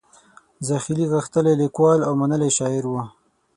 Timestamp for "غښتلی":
1.13-1.53